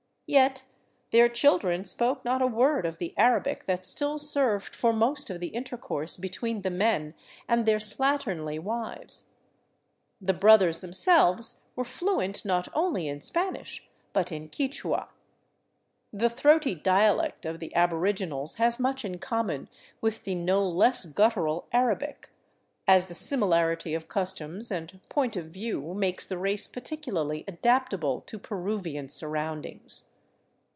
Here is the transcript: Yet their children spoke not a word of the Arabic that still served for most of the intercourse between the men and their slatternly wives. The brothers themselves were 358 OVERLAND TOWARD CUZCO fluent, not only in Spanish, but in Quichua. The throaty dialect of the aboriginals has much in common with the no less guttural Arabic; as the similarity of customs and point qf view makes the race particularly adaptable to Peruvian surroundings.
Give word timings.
Yet 0.33 0.63
their 1.11 1.27
children 1.27 1.83
spoke 1.83 2.23
not 2.23 2.41
a 2.41 2.47
word 2.47 2.85
of 2.85 2.99
the 2.99 3.13
Arabic 3.17 3.65
that 3.65 3.85
still 3.85 4.17
served 4.17 4.73
for 4.73 4.93
most 4.93 5.29
of 5.29 5.41
the 5.41 5.49
intercourse 5.49 6.15
between 6.15 6.61
the 6.61 6.69
men 6.69 7.15
and 7.49 7.65
their 7.65 7.79
slatternly 7.79 8.57
wives. 8.57 9.27
The 10.21 10.31
brothers 10.31 10.79
themselves 10.79 11.65
were 11.75 11.83
358 11.83 12.49
OVERLAND 12.49 12.63
TOWARD 12.63 12.63
CUZCO 12.63 12.71
fluent, 12.71 12.75
not 12.77 12.81
only 12.89 13.07
in 13.09 13.19
Spanish, 13.19 13.89
but 14.13 14.31
in 14.31 14.47
Quichua. 14.47 15.09
The 16.13 16.29
throaty 16.29 16.75
dialect 16.75 17.45
of 17.45 17.59
the 17.59 17.75
aboriginals 17.75 18.55
has 18.55 18.79
much 18.79 19.03
in 19.03 19.19
common 19.19 19.67
with 19.99 20.23
the 20.23 20.35
no 20.35 20.65
less 20.65 21.03
guttural 21.03 21.67
Arabic; 21.73 22.29
as 22.87 23.07
the 23.07 23.13
similarity 23.15 23.93
of 23.93 24.07
customs 24.07 24.71
and 24.71 25.01
point 25.09 25.33
qf 25.33 25.49
view 25.49 25.93
makes 25.93 26.25
the 26.25 26.37
race 26.37 26.69
particularly 26.69 27.43
adaptable 27.49 28.21
to 28.21 28.39
Peruvian 28.39 29.09
surroundings. 29.09 30.07